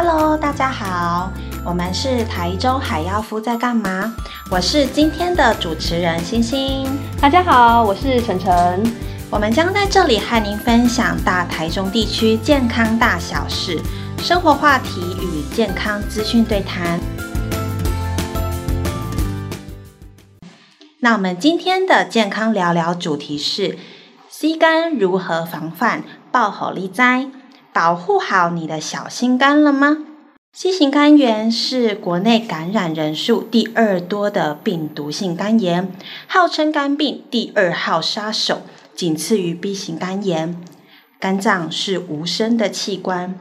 [0.00, 1.28] Hello，大家好，
[1.64, 4.14] 我们是台中海妖夫在干嘛？
[4.48, 6.86] 我是今天的主持人星星。
[7.20, 8.80] 大家好，我是晨晨。
[9.28, 13.76] 我们将在这里和您分享大台中地区健康大小事、
[14.18, 17.00] 生活话题与健康资讯对谈。
[21.00, 23.76] 那我们今天的健康聊聊主题是
[24.30, 27.26] ：C 肝如何防范爆火力灾，
[27.78, 29.98] 保护好你的小心肝了吗
[30.52, 35.88] ？C 型肝炎是国内感染人数第二多的病毒性肝炎，
[36.26, 38.62] 号称肝病第二号杀手，
[38.96, 40.60] 仅次于 B 型肝炎。
[41.20, 43.38] 肝脏是无声的器官，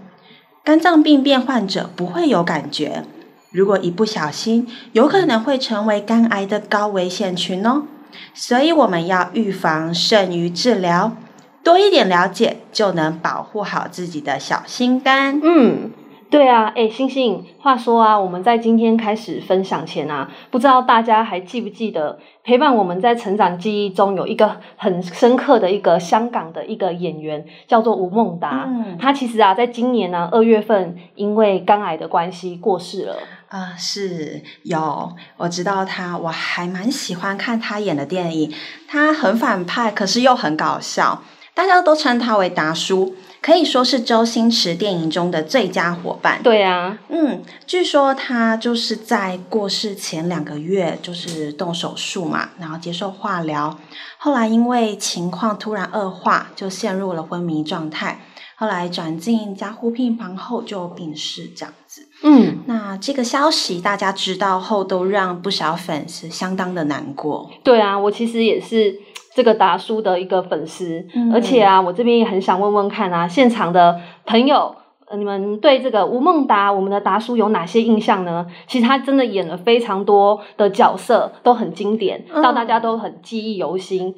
[0.63, 3.05] 肝脏病变患者不会有感觉。
[3.49, 7.88] 如果一不小心，有可能会成为肝癌的高危险群哦。
[8.35, 11.18] 所以我们要预防胜于治疗，
[11.67, 15.41] 多一点了解就能保护好自己的小心肝。
[15.43, 15.91] 嗯。
[16.29, 28.65] 对啊，哎，星星，话说啊，我们在今天开始分享前啊，不知道大家还记不记得陪伴我们在成长记忆中有一个很深刻的一个香港的一个演员，叫做吴孟达。
[28.68, 33.15] 嗯，他其实啊，在今年呢二月份因为肝癌的关系过世了。
[33.49, 38.54] 啊、呃，是有，我知道他，我还蛮喜欢看他演的电影，
[38.87, 41.21] 他很反派，可是又很搞笑，
[41.58, 43.16] 大家都称他为达叔。
[43.41, 46.41] 可以说是周星驰电影中的最佳伙伴。
[46.44, 53.80] 对啊，嗯，据说他就是在过世前两个月就是动手术嘛，然后接受化疗，
[54.18, 58.20] 后来因为情况突然恶化，就陷入了昏迷状态，
[58.55, 62.08] 后来转进加护病房后就病逝这样子。
[62.24, 67.50] 嗯，那这个消息大家知道后，都让不少粉丝相当的难过。
[67.64, 69.00] 对啊，我其实也是。
[69.38, 74.75] 这个达叔的一个粉丝，嗯、而且啊，我这边也很想问问看啊，现场的朋友，
[75.16, 78.48] 你们对这个吴孟达，我们的达叔有哪些印象呢？
[78.66, 84.16] 其实他真的演了非常多的角色，都很经典，让、嗯、大家都很记忆犹新。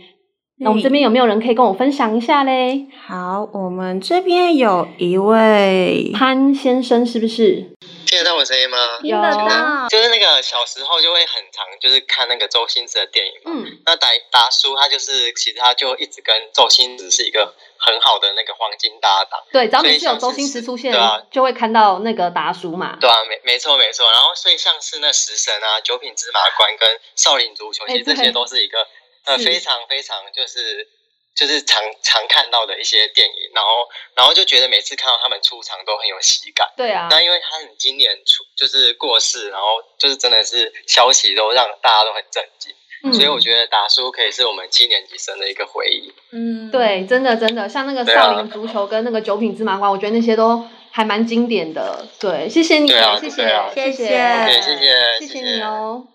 [0.61, 2.85] 那我们这边有没有人可以跟我分享一下嘞？
[3.07, 7.65] 好，我们这边有一位潘先生，是不是？
[8.05, 8.77] 听得到我声音吗？
[9.01, 9.87] 听得到。
[9.87, 13.51] 就是那个小时候就会很常就是看那个周星驰的电影嘛。
[13.55, 13.79] 嗯。
[13.85, 19.39] 那达达叔他就是其实他就一直跟周星驰是一个很好的那个黄金搭档。
[19.53, 22.97] 对，只要每次有周星驰出现，对啊，就会看到那个达叔嘛。
[22.99, 24.11] 对啊，没没错没错。
[24.11, 28.85] 然后所以像是那食神啊、九品芝麻官跟少林足球，其实这些都是一个
[29.25, 30.87] 呃非常非常就是。
[31.35, 33.69] 就是常常看到的一些电影，然后
[34.13, 36.67] 然后就觉得每次看到他们出场都很有喜感。
[36.75, 42.73] 对啊，那因为他很今年出就是过世，然后就是真的是消息都让大家都很震惊，
[43.05, 46.13] 嗯、所以我觉得达叔可以是我们七年级生的一个回忆。
[46.33, 52.05] 嗯，对，真的真的，像那个少林足球跟那个九品芝麻官，啊、我觉得那些都还蛮经典的。
[52.19, 56.05] 对，谢谢你，啊、谢谢，啊、谢谢，谢谢，谢谢，谢谢你哦。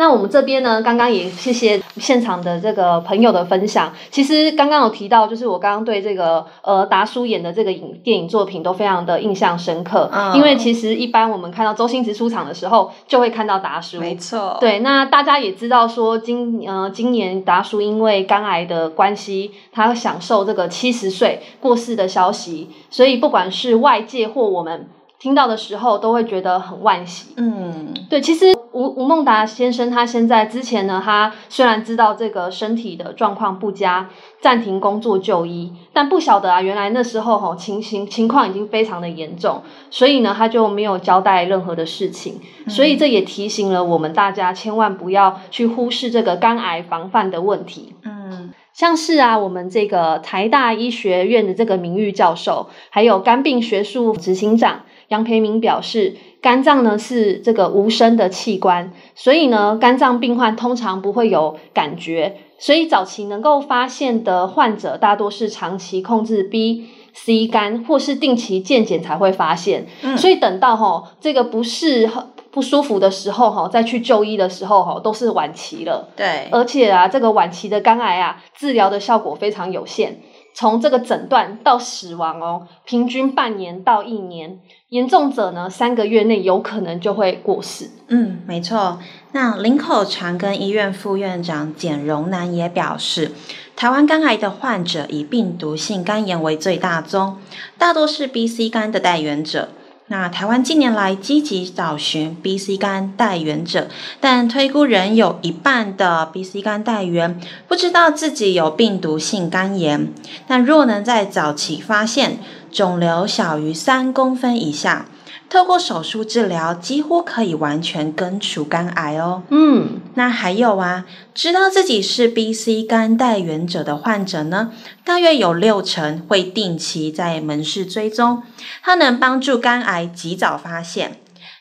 [0.00, 3.92] 那我们这边呢，刚刚也谢谢现场的这个朋友的分享。
[4.10, 10.08] 其实刚刚有提到，就是我刚刚对这个呃达叔演的这个影电影作品都非常的印象深刻。
[10.10, 14.00] 嗯，因为其实一般我们看到周星驰出场的时候，就会看到达叔。
[14.00, 14.56] 没错。
[14.58, 24.88] 对，那大家也知道说今呃今年达叔因为肝癌的关系，他享受这个七十岁过世的消息，所以不管是外界或我们。
[25.22, 27.34] 听到的时候都会觉得很惋惜。
[27.36, 34.08] 嗯，对，其实吴吴孟达先生他现在之前呢，他虽然知道这个身体的状况不佳，
[34.40, 42.40] 暂停工作就医，但不晓得啊，原来那时候吼情形情况已经非常的严重，所以呢，他就没有交代任何的事情。
[42.68, 47.94] 所以这也提醒了我们大家，千万不要去忽视这个肝癌防范的问题。
[48.04, 54.82] 嗯，像是啊，我们这个台大医学院的这个名誉教授，还有肝病学术执行长。
[55.08, 72.08] 杨培明表示，肝脏呢是这个无声的器官，所以呢，肝脏病患通常不会有感觉，所以早期能够发现的患者大多是长期控制 B、C 肝或是定期健检才会发现，嗯、所以等到哈这个不适
[72.50, 80.20] 不舒服的时候哈再去就医的时候哈都是晚期了，对，而且啊这个晚期的肝癌啊治疗的效果非常有限。
[80.52, 84.58] 从这个诊断到死亡哦，平均半年到一年，
[84.88, 87.90] 严重者呢，三个月内有可能就会过世。
[88.08, 88.98] 嗯，没错。
[89.32, 93.32] 那林口长庚医院副院长简荣南也表示，
[93.76, 97.38] 台湾肝癌的患者以病毒性肝炎为最大宗，
[97.78, 99.68] 大多是 B、C 肝的带原者。
[100.12, 103.86] 那台湾近年来积极找寻 B、C 肝代原者，
[104.20, 110.12] 但推估仍有一半的 B、C 肝代原不知道自己有病毒性肝炎。
[110.48, 112.40] 但若能在早期发现，
[112.72, 115.06] 肿瘤小于三公分以下，
[115.50, 119.42] 透过手术治疗，几乎可以完全根除肝癌哦。
[119.50, 121.04] 嗯，那还有啊，
[121.34, 124.72] 知道自己是 B、C 肝带原者的患者呢，
[125.04, 128.44] 大约有六成会定期在门市追踪，
[128.84, 131.16] 它能帮助肝癌及早发现。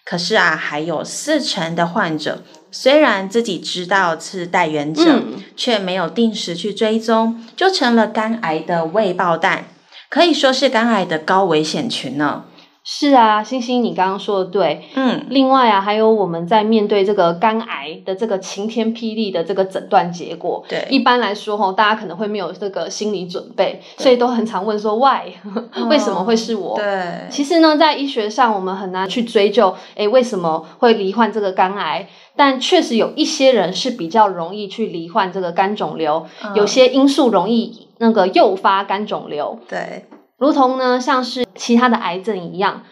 [0.05, 9.65] 可是啊，还有四成的患者，虽然自己知道是带原者，嗯、却没有定时去追踪，就成了肝癌的未爆弹，
[10.09, 12.43] 可以说是肝癌的高危险群呢。
[12.91, 14.81] 是啊，星星，你刚刚说的对。
[14.95, 25.33] 嗯，另外啊，还有我们在面对这个肝癌的这个晴天霹雳的这个诊断结果，对，一般来说吼，大家可能会没有这个心理准备，所以都很常问说，Why？
[25.87, 26.73] 为什么会是我？
[26.73, 32.09] 哦，对，其实呢，在医学上，我们很难去追究，哎，为什么会罹患这个肝癌？
[32.35, 39.59] 但确实有一些人是比较容易去罹患这个肝肿瘤，嗯，有些因素容易那个诱发肝肿瘤。
[39.69, 40.05] 对。
[40.39, 42.83] 如同呢，像是其他的癌症一样，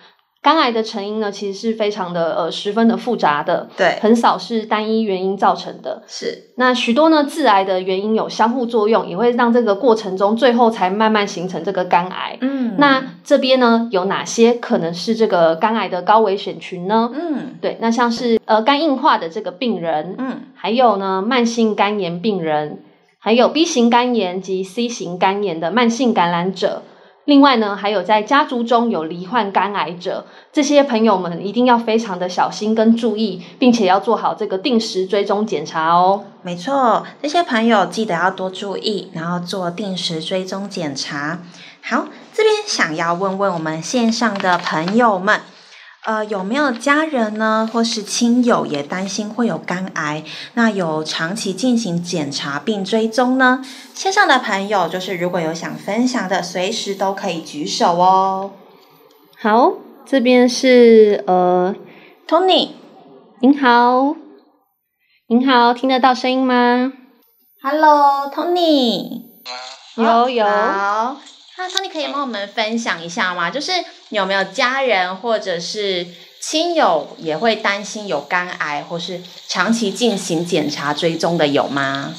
[0.41, 6.03] 肝癌的成因呢，其实是非常的呃十分的复杂的，对，很少是单一原因造成的。
[6.07, 12.37] 是，那许多呢致癌的原因有相互作用，也会让这个过程中最后才慢慢形成这个肝癌。
[12.41, 17.09] 嗯，那这边呢有哪些可能是这个肝癌的高危险群呢？
[17.13, 22.83] 嗯，对，那像是呃肝硬化的这个病人，嗯，还有呢慢性肝炎病人，
[23.19, 26.83] 还有 B 型肝炎及 C 型肝炎的慢性感染者。
[27.27, 36.23] 另外呢，还有在家族中有罹患肝癌者，这些朋友们一定要非常的小心跟注意，并且要做好这个定时追踪检查哦。
[36.41, 41.39] 没错，这些朋友记得要多注意，然后做定时追踪检查。
[41.81, 45.41] 好，这边想要问问我们线上的朋友们。
[46.07, 50.23] 呃，有没有家人呢，或是亲友也担心会有肝癌？
[50.53, 53.61] 那有长期进行检查并追踪呢？
[53.93, 58.51] 线上的朋友就是如果有想分享的，随时都可以举手哦。
[59.37, 59.73] 好，
[60.05, 61.75] 这边是呃
[62.25, 62.69] ，Tony，
[63.41, 64.15] 您好，
[65.27, 66.93] 您好，听得到声音吗
[67.61, 69.23] ？Hello，Tony，
[69.97, 70.45] 有有。
[71.57, 73.49] 好那 Tony 可以帮我们分享一下吗？
[73.49, 73.71] 就是
[74.09, 76.05] 有没有家人或者是
[76.39, 82.13] 亲友也会担心有肝癌，或是长期进行检查追踪的有吗？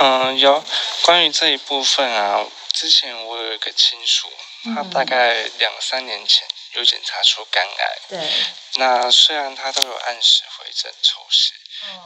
[0.00, 0.62] 嗯，有。
[1.02, 2.44] 关于这一部分啊，
[2.74, 4.28] 之前我有一个亲属，
[4.74, 8.00] 他大概两三年前有检查出肝癌。
[8.10, 8.28] 对。
[8.76, 11.52] 那虽然他都有按时回诊抽血。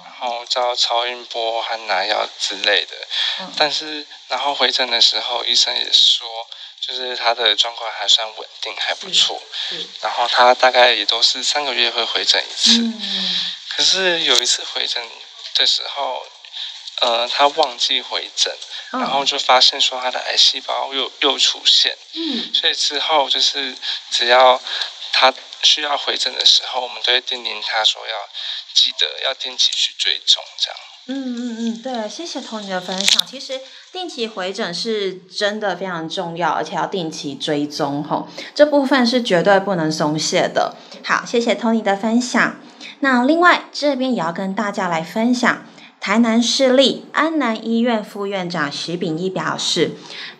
[0.04, 2.96] 然后照超音波和拿药之类的，
[3.40, 6.26] 嗯、但是然后回诊的时候，医生也说，
[6.80, 9.40] 就是他的状况还算稳定，还不错。
[10.00, 12.80] 然后他大概也都是三个月会回诊一次。
[12.80, 13.46] 嗯、
[13.76, 15.02] 可是有一次回诊
[15.54, 16.26] 的时候，
[17.00, 18.56] 呃，他忘记回诊，
[18.92, 21.94] 嗯、然后就发现说他的癌细胞又又出现。
[22.14, 23.76] 嗯、所以之后就是
[24.10, 24.58] 只要
[25.12, 25.32] 他
[25.62, 28.28] 需要回诊的时候，我们都会叮咛他说要。
[28.76, 30.78] 记得要定期去追踪，这样。
[31.08, 33.24] 嗯嗯嗯，对，谢谢 Tony 的分享。
[33.26, 33.58] 其实
[33.90, 40.74] 定期回诊是真的非常重要，而且要定期追踪吼，这部分是绝对不能松懈的。
[41.02, 42.56] 好，谢谢 Tony 的分享。
[43.00, 45.64] 那另外这边也要跟大家来分享，
[45.98, 49.92] 台南市立安南医院副院长徐秉义表示，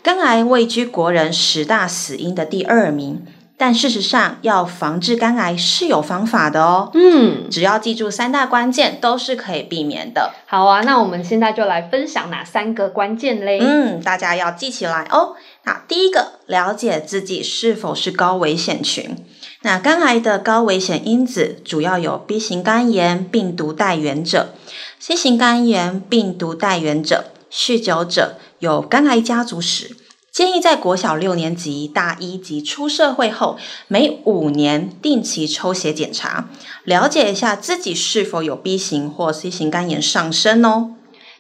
[0.03, 3.25] 肝癌位居国人十大死因的第二名。
[3.59, 6.91] 但事实上，要防治肝癌是有方法的哦。
[6.93, 10.35] 嗯，只要记住三大关键，都是可以避免的。
[10.47, 13.59] 好啊，那我们现在就来分享哪三个关键嘞？
[13.61, 15.37] 嗯，大家要记起来哦。
[15.65, 19.17] 那，第一个，了解自己是否是高危险群。
[19.63, 24.55] 那肝癌的高危险因子主要有 B 型肝炎病毒带源者、
[25.01, 29.96] C 型肝炎病毒带源者、酗酒者、有肝癌家族史。
[30.37, 33.57] 建议在国小六年级、大一及出社会后，
[33.89, 36.51] 每五年定期抽血检查，
[36.85, 40.91] 了解一下自己是否有 B 型或 C 型肝炎上升哦。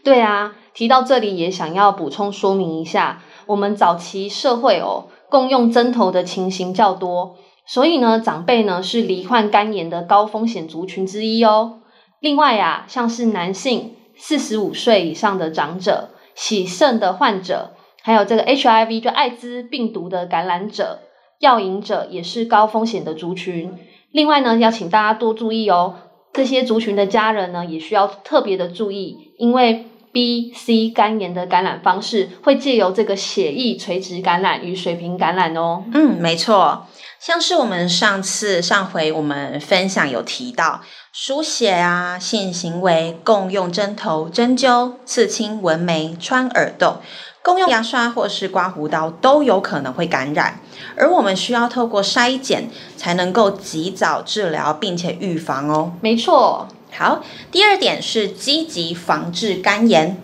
[0.03, 7.37] 对啊，提到这里也想要补充说明一下，我们早期社会哦，共用针头的情形较多，
[7.67, 11.81] 所以呢，长辈呢是罹患肝炎的高风险族群之一哦。
[12.19, 17.73] 另外呀、像是男性四十五岁以上的长者、洗肾的患者。
[18.07, 21.01] 还有这个 HIV 就艾滋病毒的感染者、
[21.41, 23.77] 药瘾者也是高风险的族群。
[24.13, 25.97] 另外呢，要请大家多注意哦，
[26.33, 35.83] 这些族群的家人呢也需要特别的注意，因为 B、C 肝炎的感染方式会借由这个血液垂直感染与水平感染哦。
[35.93, 36.87] 嗯，没错。
[37.19, 40.83] 像是我们上次上回我们分享有提到
[41.13, 46.99] 输血啊、性行为、共用针头、针灸、刺青、纹眉、穿耳洞、
[47.47, 50.59] 共用牙刷或是刮胡刀都有可能会感染，
[50.97, 55.93] 而我们需要透过筛检才能够及早治疗并且预防哦。
[56.01, 56.67] 没错。
[56.91, 57.23] 好，
[57.53, 60.21] 第二点是积极防治肝炎。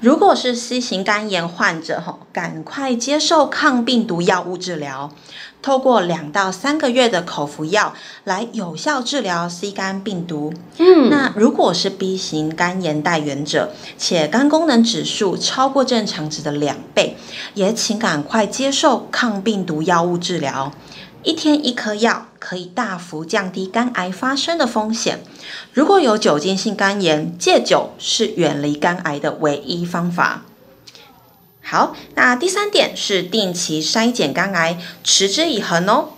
[0.00, 5.10] 如果是 C 型肝炎患者，吼，赶快接受抗病毒药物治疗。
[5.60, 7.92] 透过两到三个月的口服药
[8.24, 10.52] 来有效治疗 C 肝病毒。
[10.78, 17.16] 嗯，那如果是 B 型肝炎带源者，且肝功能指数超过正常值的两倍，
[17.54, 20.72] 也请赶快接受抗病毒药物治疗。
[21.24, 25.20] 一天一颗药可以大幅降低肝癌发生的风险。
[25.72, 30.44] 如果有酒精性肝炎，戒酒是远离肝癌的唯一方法。
[31.70, 36.08] 好，那第三点是定期筛检肝癌，持之以恒哦。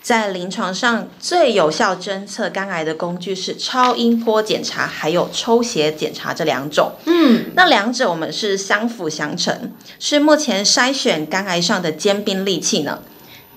[0.00, 6.92] 在临床上最有效侦测肝癌的工具是超音波检查，还有抽血检查这两种。
[7.06, 13.00] 嗯，那两者我们是相辅相成，是目前筛选肝癌上的尖兵利器呢。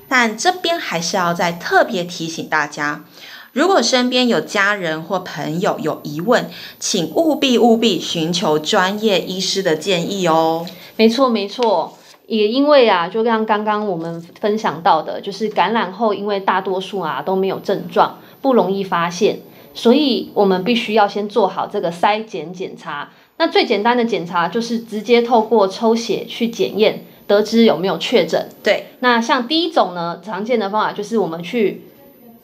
[0.08, 3.04] 但这边还是要再特别提醒大家，
[3.52, 6.50] 如果身边有家人或朋友有疑问，
[6.80, 10.66] 请务必务必寻求专业医师的建议哦。
[10.98, 11.94] 没错没错，
[12.28, 19.40] 也因为啊，就像刚刚我们分享到的，就是感染后，因为大多数啊都没有症状，不容易发现，
[19.74, 23.12] 所以我们必须要先做好这个筛检检查。
[23.38, 27.06] 那最简单的检查就是直接透过抽血去检验。
[27.28, 28.50] 得知有没有确诊？
[28.62, 31.82] 对，那像第一种呢，常见的方法就是我们去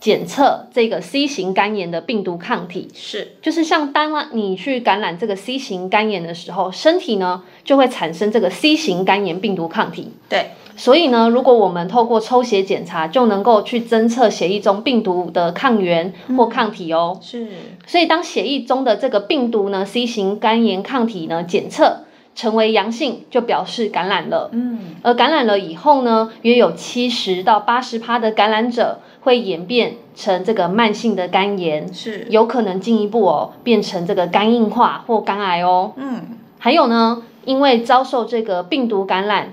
[0.01, 2.89] 检测这个 C 型肝炎的病毒抗体。
[2.93, 10.11] 是，就是像当你去感染这个 C 型肝炎的时候，身体呢就会产生这个 C 型肝炎病毒抗体。
[10.27, 17.19] 对，所以呢，如果我们透过抽血检查，就能够去侦测血液中病毒的抗原或抗体哦。
[17.19, 17.47] 嗯、是，
[17.85, 22.05] 所以当血液中的这个病毒呢，C 型肝炎抗体呢检测。
[22.33, 32.25] 成为阳性就表示感染了，嗯，而感染了以后呢，约有七十到八十趴的感染者会演变成这个慢性的肝炎，是。
[32.29, 39.51] 有可能进一步哦变成这个肝硬化或肝癌哦，嗯，还有呢，因为遭受这个病毒感染，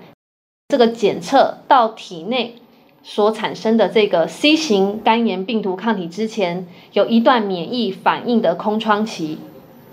[0.68, 2.56] 这个检测到体内
[3.02, 9.38] 所产生的这个 C 型肝炎病毒抗体之前，有一段免疫反应的空窗期，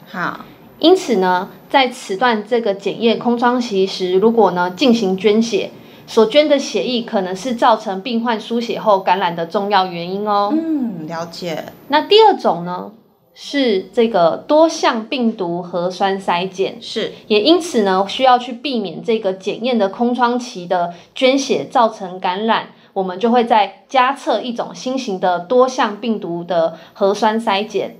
[0.08, 0.46] 好。
[0.80, 5.72] 因此呢，在此段这个检验空窗期时，如果呢进行捐血，
[6.06, 10.54] 所捐的血液可能是造成病患输血后感染的重要原因哦。
[10.54, 11.64] 嗯，了解。
[11.88, 12.92] 那第二种呢，
[13.34, 27.98] 是这个多项病毒核酸筛检，是，也因此呢，需要去避免这个检验的空窗期的捐血造成感染，我们就会再加测一种新型的多项病毒的核酸筛检。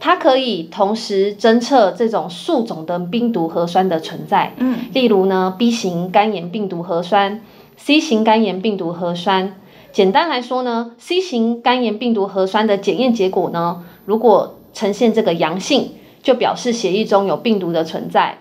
[0.00, 7.42] 它可以同时侦测这种数种的病毒核酸的存在，嗯，例如呢 B 型肝炎病毒核酸、
[7.76, 9.54] C 型肝炎病毒核酸。
[9.92, 15.90] 简单来说呢，C 型肝炎病毒核酸的检验结果呢，如果呈现这个阳性，
[16.22, 18.38] 就表示血液中有病毒的存在。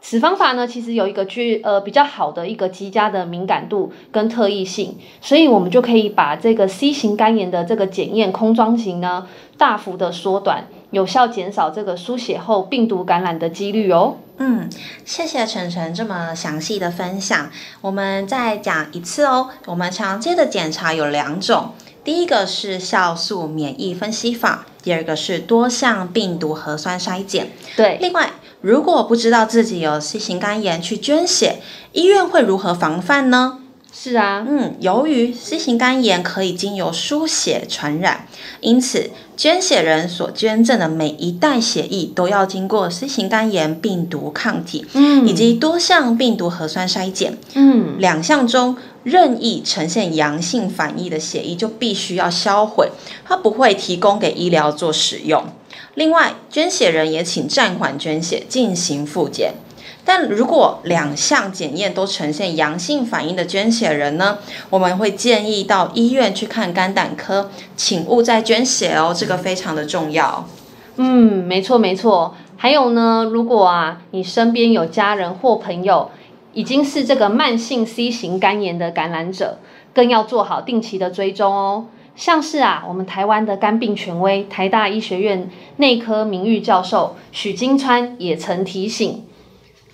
[0.00, 9.26] 此方法呢，其实有一个具呃比较好的一个极佳的敏感度跟特异性，所以我们就可以把这个 C 型肝炎的这个检验空窗期呢，
[9.58, 14.16] 大幅的缩短，有效减少这个输血后病毒感染的几率哦。
[14.38, 14.68] 嗯，
[15.04, 17.50] 谢谢晨晨这么详细的分享。
[17.80, 21.72] 我们再讲一次哦，我们常见的检查有两种，
[22.04, 27.50] 第一个是酵素免疫分析法，第二个是多项病毒核酸筛检。
[27.76, 28.30] 对，另外。
[28.62, 31.60] 如果不知道自己有 C 型肝炎去捐血，
[31.92, 33.60] 医院会如何防范呢？
[34.08, 38.28] 是啊，嗯，由于 C 型肝炎可以经由输血传染，
[38.60, 52.92] 因此捐血人所捐赠的每一袋血液都要经过 C 型肝炎病毒抗体，嗯，以及多项病毒核酸筛检，嗯，两项中任意呈现阳性反应的血液就必须要销毁，
[53.24, 55.42] 它不会提供给医疗做使用。
[55.94, 59.54] 另外，捐血人也请暂缓捐血，进行复检。
[60.06, 64.38] 但如果两项检验都呈现阳性反应的捐血人呢，
[64.70, 70.48] 我们会建议到医院去看肝胆科，请勿再捐血哦，这个非常的重要。
[70.94, 72.36] 嗯，没错没错。
[72.56, 76.10] 还有呢，如果啊，你身边有家人或朋友
[76.54, 79.58] 已经是这个慢性 C 型肝炎的感染者，
[79.92, 81.86] 更要做好定期的追踪哦。
[82.14, 89.24] 像是啊，我们台湾的肝病权威，台大医学院内科名誉教授许金川也曾提醒，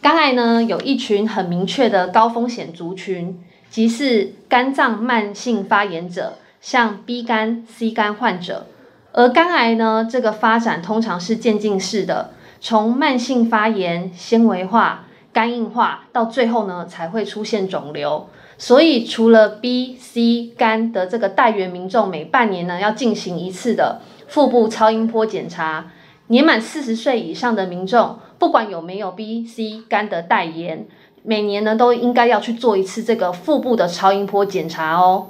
[0.02, 3.40] 肝癌呢有一群很明确的高风险族群，
[3.70, 8.66] 即是肝脏慢性发炎者、像 B 肝、C 肝患者。
[9.12, 12.30] 而肝癌呢，这个发展通常是渐进式的，
[12.60, 18.28] 从慢性发炎、纤维化、肝硬化，到最后呢才会出现肿瘤。
[18.58, 25.92] 所以，除了 B、C 肝的这个带原民众每半年呢要进行一次的腹部超音波检查，
[26.28, 30.86] 年满四十岁以上的民众，不管有没有 B、C 肝的代言，
[31.22, 35.28] 每年呢都应该要去做一次这个腹部的超音波检查哦。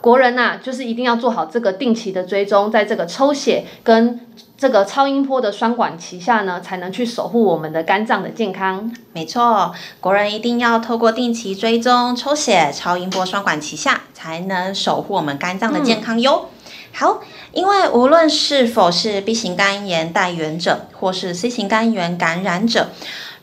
[0.00, 4.20] 国人呐、啊，就是一定要做好这个定期的追踪，在这个抽血跟
[4.56, 8.94] 这个超音波的双管齐下呢，才能去守护我们的肝脏的健康。
[9.12, 16.46] 没错，国人一定要透过定期追踪、抽血、超音波双管齐下，才能守护我们肝脏的健康哟。
[16.46, 16.57] 嗯、
[16.98, 17.20] 好，
[17.52, 22.88] 因为无论是否是 B 型肝炎带原者，或是 C 型肝炎感染者，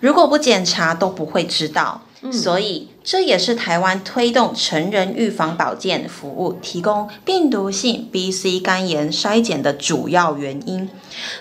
[0.01, 2.01] 如果不检查，都不会知道。
[2.33, 10.89] 所以，这也是台湾推动成人预防保健服务，提供病毒性 B、C 肝炎筛检的主要原因，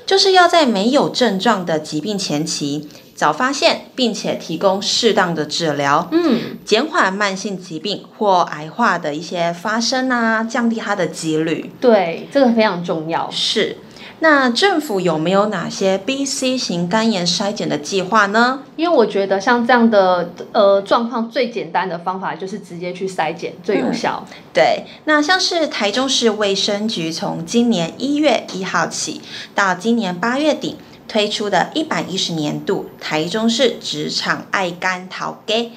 [0.07, 11.71] 就是要在没有症状的疾病前期早发现，并且提供适当的治疗，嗯，减缓慢性疾病或癌化的一些发生啊，降低它的几率。
[11.81, 13.31] 对，这个非常重要。
[13.31, 13.79] 是。
[14.21, 18.61] 那政府有没有哪些 B、C 型肝炎筛检的计划呢？
[18.77, 24.25] 因为我觉得像这样的呃状况，最简单的方法就是直接去筛检，最有效。
[24.27, 24.35] 嗯。
[24.55, 29.21] 对，那像是台中市卫生局从今年一月一号起
[29.55, 35.71] 到今年八月底推出的一百一十年度台中市职场爱肝头家。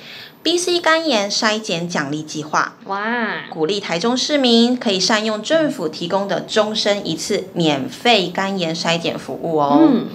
[0.43, 3.47] B、C 肝炎筛检奖励计划，哇！
[3.49, 9.79] 鼓励台中市民可以善用政府提供的终身一次免费肝炎筛检服务哦。
[9.81, 10.07] 嗯，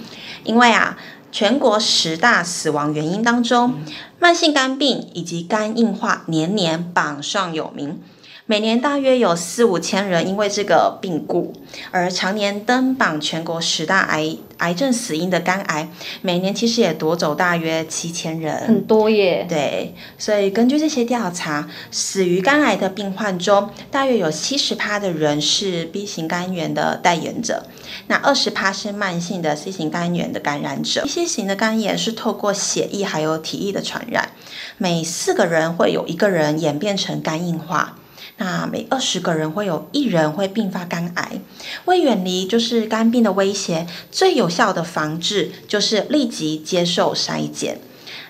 [0.43, 0.97] 因为啊，
[1.31, 3.75] 全国十大死亡原因当中，
[4.17, 8.01] 慢性肝病以及肝硬化年年榜上有名。
[8.45, 11.53] 每年大约有四五千人因为这个病故，
[11.91, 15.87] 而常年登榜全国十大癌癌症死因的肝癌，
[16.21, 19.45] 每年其实也夺走大约七千人，很多耶。
[19.47, 27.65] 对，所以根据这些调查，死于肝癌的病患中，大约有七十趴的人是 B 型肝炎的代言者，
[28.07, 31.05] 那二十趴是慢性的 C 型肝炎的感染者。
[31.07, 34.31] C 型的肝炎是透过血液还有体液的传染，
[34.77, 37.95] 每四个人会有一个人演变成肝硬化。
[38.37, 41.39] 那每二十个人会有一人会并发肝癌，
[41.85, 47.79] 为远离就是肝病的威胁，最有效的防治就是立即接受筛检，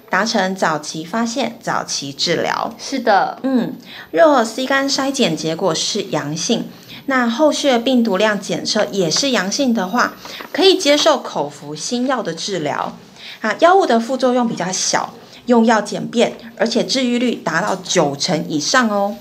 [0.09, 2.75] 达成早期发现、早期治疗。
[2.77, 3.75] 是的，嗯，
[4.11, 6.65] 若 C 肝筛检结果是阳性，
[7.05, 10.15] 那后续的病毒量检测也是阳性的话，
[10.51, 12.97] 可以接受口服新药的治疗。
[13.39, 15.13] 啊，药物的副作用比较小，
[15.47, 19.17] 用药简便，而且治愈率达到九成以上哦。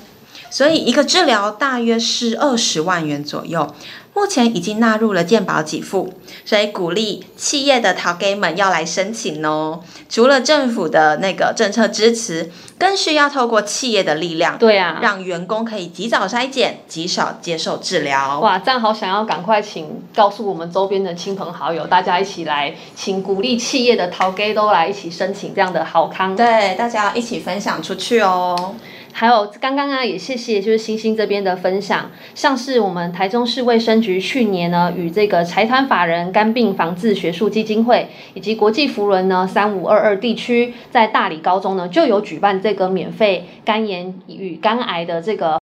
[0.53, 3.75] 所以一个治疗大约是二十万元左右，
[4.13, 6.13] 目前已经纳入了健保给付，
[6.45, 9.81] 所以鼓励企业的头家们要来申请哦。
[10.11, 18.39] 除了政府的那个政策支持，更需要透过企业的力量，对啊，让员工可以及早筛检，及早接受治疗。
[18.41, 28.75] 哇，这样好想要赶快请告诉我们周边的亲朋好友，大家一起来，请鼓励企业的头家都来一起申请这样的好康，对，大家要一起分享出去哦。
[29.15, 45.61] 还有刚刚啊，也谢谢就是星星这边的分享，像是我们台中市卫生局去年呢，与这个财团法人肝病防治学术基金会以及国际扶轮呢三五二二地区，在大理高中呢就有举办这个免费肝炎与肝癌的这个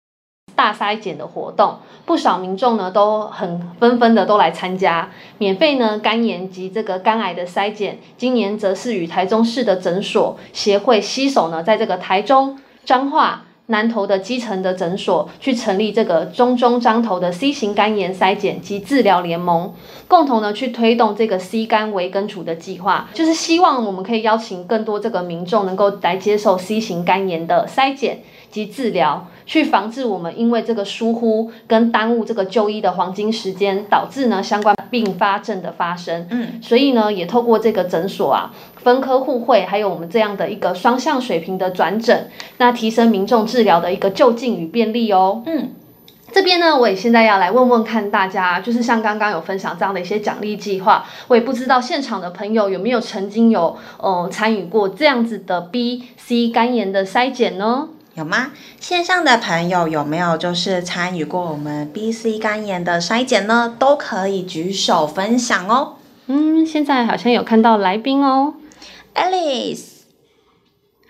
[0.56, 12.58] 大筛检的活动，不少民众呢都很纷纷的都来参加免费呢肝炎及这个肝癌的筛检，今年则是与台中市的诊所协会携手呢，在这个台中。
[12.86, 19.74] 彰化南投的基层的诊所去成立这个中中彰投的 C 型肝炎筛检及治疗联盟，
[20.08, 28.22] 共同呢去推动这个 C 肝微根除的计划，就是希望我们可以邀请更多这个民众能够来接受 C 型肝炎的筛检
[28.52, 36.28] 及治疗，去防治我们因为这个疏忽跟耽误这个就医的黄金时间，导致呢相关并发症的发生。
[36.30, 38.52] 嗯，所以呢也透过这个诊所啊。
[38.78, 45.42] 分科互惠，还有我们这样的一个双向水平的转诊，那提升民众治疗的一个就近与便利哦。
[45.48, 45.72] 嗯，
[46.32, 57.90] 这边呢，我也现在要来问问看大家，就是像刚刚有分享这样的一些奖励计划，我也不知道现场的朋友有没有曾经有呃参与过这样子的 B、C 肝炎的筛检呢？
[58.16, 58.54] 有吗？
[58.80, 63.76] 线上的朋友有没有就是参与过我们 B、C 肝炎的筛检呢？
[63.78, 65.98] 都可以举手分享哦。
[66.28, 68.54] 嗯，现在好像有看到来宾哦。
[69.14, 70.04] Alice，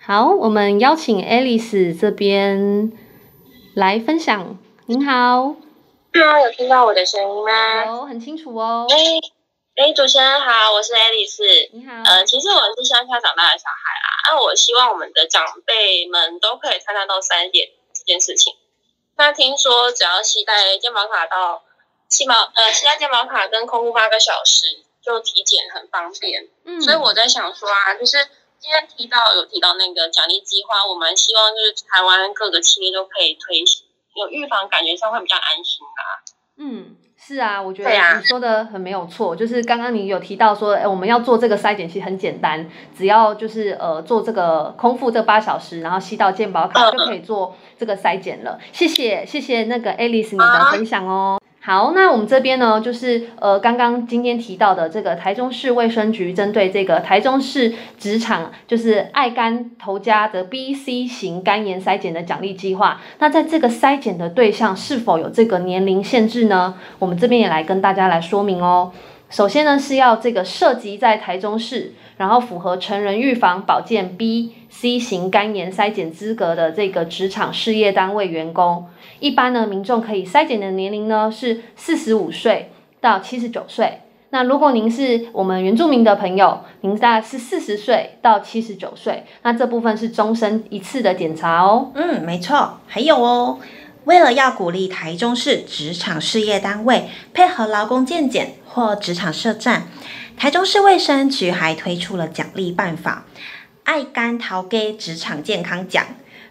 [0.04, 2.90] 好，我们邀请 Alice 这边
[3.74, 5.54] 来分享您好。
[6.12, 7.84] Hello，有听到我的声音吗？
[7.86, 8.84] 有，很清楚哦。
[8.90, 8.96] 哎
[9.76, 11.70] 哎，主持人好，我是 Alice。
[11.72, 11.92] 你好。
[12.04, 13.85] 呃，其实我是乡下长大的小孩啦。
[14.28, 18.54] 那我希望我们的长辈们都可以参加到三点这件事情。
[19.16, 21.64] 那听说只要携带健保卡到
[22.08, 24.66] 携保呃携带健保卡跟空腹八个小时
[25.02, 26.48] 就体检很方便。
[26.64, 26.80] 嗯。
[26.82, 28.18] 所以我在想说啊，就是
[28.58, 33.86] 今天提到有提到那个奖励计划，我们希望就是台湾各个企业都可以推行。
[34.16, 36.24] 有预防，感觉上会比较安心吧。
[36.58, 39.36] 嗯，是啊，我觉得你说的很没有错。
[39.36, 42.66] 就是刚刚你有提到说，哎，我们要做这个筛检，其实很简单，
[42.96, 48.58] 只要就是呃做这个空腹这八小时，然后吸到健保卡就可以做这个筛检了。
[48.72, 51.38] 谢谢，谢谢那个 Alice 你的分享哦。
[51.66, 66.76] 好，那我们这边呢，就是呃，刚刚今天提到的这个台中市卫生局针对这个台中市职场就是爱肝头家的 B、C 型肝炎筛检的奖励计划，那在这个筛检的对象是否有这个年龄限制呢？
[67.00, 68.92] 我们这边也来跟大家来说明哦。
[69.28, 78.86] 首先呢，是要这个涉及在台中市，然后符合成人预防保健 B、C 型肝炎筛检资格的这个职场事业单位员工。
[79.18, 84.00] 一般呢，民众可以筛检的年龄呢是四十五岁到七十九岁。
[84.30, 91.90] 那如果您是我们原住民的朋友，您大概是四十岁到七十九岁，那这部分是终身一次的检查哦。
[91.94, 92.78] 嗯，没错。
[92.86, 93.58] 还有哦，
[94.06, 99.88] 为了要鼓励台中市职场事业单位配合劳工健检或职场设站，
[100.36, 103.26] 台中市卫生局还推出了奖励办法——
[103.82, 106.06] 爱肝头家职场健康奖。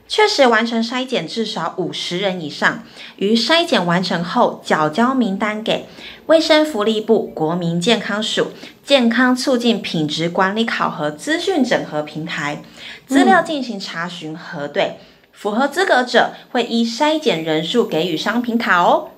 [0.08, 2.84] 确实完成筛检至少五十人以上，
[3.16, 5.86] 于筛检完成后缴交名单给
[6.26, 8.52] 卫生福利部国民健康署
[8.84, 12.62] 健康促进品质管理考核资讯整合平台，
[13.08, 15.00] 资料进行查询核对，
[15.36, 19.10] 符合资格者会依筛检人数给予商品卡哦。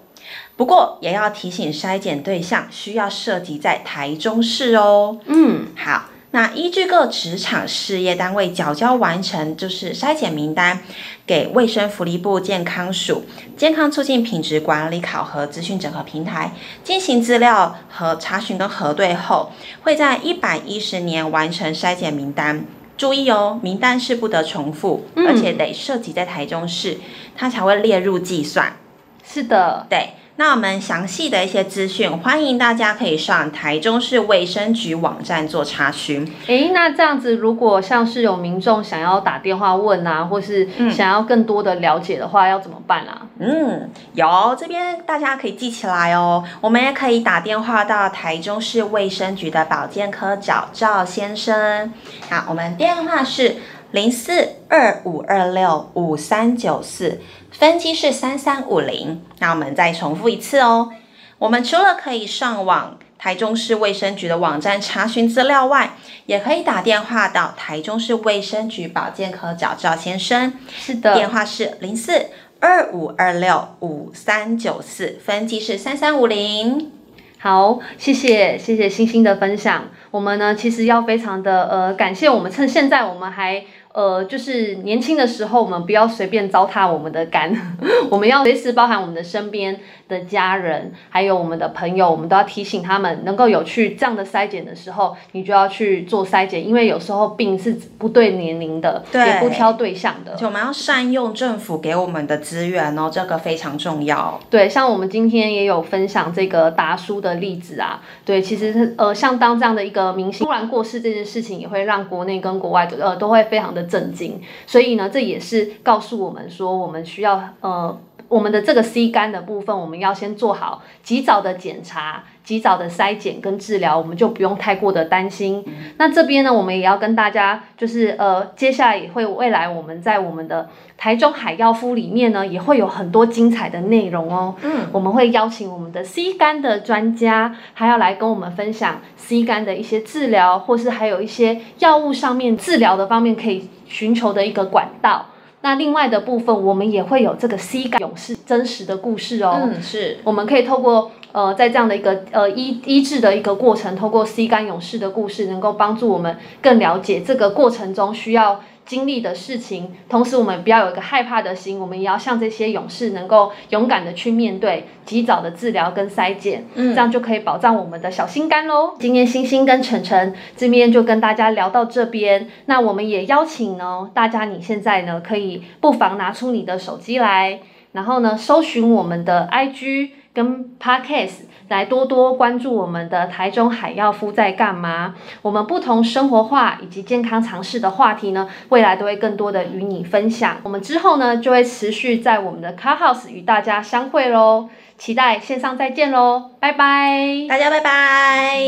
[0.58, 5.20] 不过也要提醒筛检对象需要涉及在台中市哦。
[5.26, 6.06] 嗯，好。
[6.32, 10.82] 那依据各职场事业单位缴交完成，就是筛检名单，
[11.26, 13.24] 给卫生福利部健康署
[13.56, 16.52] 健康促进品质管理考核资讯整合平台
[16.84, 19.52] 进行资料和查询跟核对后，
[19.84, 22.66] 会在一百一十年完成筛检名单。
[22.98, 26.98] 注意哦，名单是不得重复，嗯、而且得涉及在台中市，
[27.36, 28.76] 它才会列入计算。
[29.24, 30.10] 是的，对。
[30.40, 36.32] 那我们详细的一些资讯，欢迎大家可以上台中市卫生局网站做查询。
[36.46, 43.24] 诶，那这样子，如果像是有民众想要打电话问啊，或是想要更多的了解的话，嗯、要怎么办啊？
[43.40, 46.44] 嗯，有这边大家可以记起来哦。
[46.62, 51.92] 我们也可以打电话到台中市卫生局的保健科找赵先生。
[52.30, 53.56] 好，我们电话是
[53.90, 57.20] 零四二五二六五三九四。
[57.52, 60.92] 分机是三三五零，那我们再重复一次哦。
[61.40, 70.54] 我们除了可以上网台中市卫生局的网站查询资料外，也可以打电话到台中市卫生局保健科找赵先生。
[70.70, 72.28] 是的，电话是零四
[72.60, 76.92] 二五二六五三九四，分机是三三五零。
[77.40, 79.86] 好，谢谢谢谢星星的分享。
[80.12, 83.64] 我们呢，其实要非常的呃感谢我们，趁现在我们还。
[83.98, 87.52] 呃，就是年轻的时候，我们不要随便糟蹋我们的肝，
[88.12, 104.40] 我们要随时包含我们的身边的家人，还有我们的朋友，我们都要提醒他们，能够有去这样的筛检的时候，你就要去做筛检，因为有时候病是不对年龄的，对，也不挑对象的，就我们要善用政府给我们的资源哦，这个非常重要。
[104.52, 113.87] 对，像我们今天也有分享这个达叔的例子啊，对，其实呃，像当这样的一个明星突然过世这件事情，也会让国内跟国外的呃都会非常的。
[113.88, 125.64] 震惊，所以呢，这也是告诉我们说，我们需要呃，我们的这个 C 肝的部分，我们要先做好及早的检查、及早的筛检跟治疗，我们就不用太过的担心。
[125.66, 134.56] 嗯、那这边呢，我们也要跟大家，就是呃，接下来也会未来我们在我们的台中海药夫里面呢，也会有很多精彩的内容哦。
[134.62, 145.28] 嗯，我们会邀请我们的 C 肝的专家，还要来跟我们分享 C 肝的一些治疗，或是还有一些药物上面治疗的方面可以寻求的一个管道。
[145.68, 149.60] 那另外的部分，我们也会有这个 C 感勇士真实的故事哦。
[149.64, 158.62] 嗯，是，我们可以透过呃，在这样的一个呃医医治的一个过程，透过 C 感勇士的故事，能够帮助我们更了解这个过程中需要。
[158.88, 168.96] 经历的事情，同时我们不要有一个害怕的心，我们也要像这些勇士，能够勇敢的去面对，及早的治疗跟筛检，嗯，这样就可以保障我们的小心肝喽。
[168.98, 177.60] 今天星星跟晨晨这边就跟大家聊到这边，那我们也邀请呢大家，你现在呢可以不妨拿出你的手机来。
[177.94, 185.16] 然后呢，搜寻我们的 IG 跟 Podcast，来多多关注我们的台中海药夫在干嘛。
[185.42, 190.58] 我们不同生活化以及健康常识的话题呢，未来都会更多的与你分享。
[190.62, 194.70] 我们之后呢，就会持续在我们的 Car House 与大家相会喽。
[194.96, 198.60] 期待线上再见喽，拜拜，大家拜拜。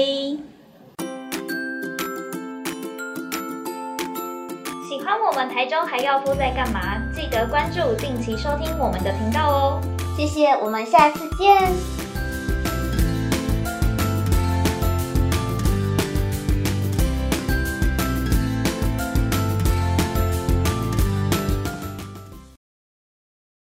[4.89, 6.97] 喜欢我们台中海药夫在干嘛？
[7.13, 9.98] 记得关注，定期收听我们的频道哦。
[10.19, 12.08] 谢谢，我们下次见。